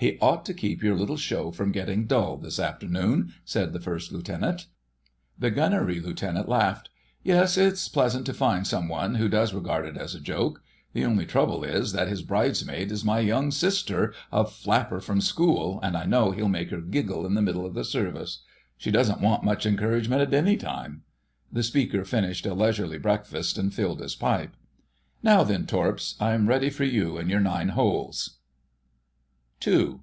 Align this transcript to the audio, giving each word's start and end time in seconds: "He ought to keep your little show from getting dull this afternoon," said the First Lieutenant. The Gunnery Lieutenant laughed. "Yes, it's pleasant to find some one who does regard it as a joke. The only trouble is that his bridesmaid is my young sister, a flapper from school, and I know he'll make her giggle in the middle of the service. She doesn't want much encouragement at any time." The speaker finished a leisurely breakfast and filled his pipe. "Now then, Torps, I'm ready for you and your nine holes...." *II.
"He 0.00 0.16
ought 0.20 0.44
to 0.46 0.54
keep 0.54 0.80
your 0.80 0.94
little 0.94 1.16
show 1.16 1.50
from 1.50 1.72
getting 1.72 2.06
dull 2.06 2.36
this 2.36 2.60
afternoon," 2.60 3.34
said 3.44 3.72
the 3.72 3.80
First 3.80 4.12
Lieutenant. 4.12 4.66
The 5.36 5.50
Gunnery 5.50 5.98
Lieutenant 5.98 6.48
laughed. 6.48 6.88
"Yes, 7.24 7.56
it's 7.58 7.88
pleasant 7.88 8.24
to 8.26 8.32
find 8.32 8.64
some 8.64 8.88
one 8.88 9.16
who 9.16 9.28
does 9.28 9.52
regard 9.52 9.84
it 9.86 9.96
as 9.96 10.14
a 10.14 10.20
joke. 10.20 10.62
The 10.92 11.04
only 11.04 11.26
trouble 11.26 11.64
is 11.64 11.90
that 11.94 12.06
his 12.06 12.22
bridesmaid 12.22 12.92
is 12.92 13.04
my 13.04 13.18
young 13.18 13.50
sister, 13.50 14.14
a 14.30 14.44
flapper 14.44 15.00
from 15.00 15.20
school, 15.20 15.80
and 15.82 15.96
I 15.96 16.04
know 16.04 16.30
he'll 16.30 16.46
make 16.46 16.70
her 16.70 16.80
giggle 16.80 17.26
in 17.26 17.34
the 17.34 17.42
middle 17.42 17.66
of 17.66 17.74
the 17.74 17.82
service. 17.82 18.44
She 18.76 18.92
doesn't 18.92 19.20
want 19.20 19.42
much 19.42 19.66
encouragement 19.66 20.22
at 20.22 20.32
any 20.32 20.56
time." 20.56 21.02
The 21.52 21.64
speaker 21.64 22.04
finished 22.04 22.46
a 22.46 22.54
leisurely 22.54 22.98
breakfast 22.98 23.58
and 23.58 23.74
filled 23.74 23.98
his 23.98 24.14
pipe. 24.14 24.54
"Now 25.24 25.42
then, 25.42 25.66
Torps, 25.66 26.14
I'm 26.20 26.46
ready 26.48 26.70
for 26.70 26.84
you 26.84 27.16
and 27.16 27.28
your 27.28 27.40
nine 27.40 27.70
holes...." 27.70 28.36
*II. 29.66 29.96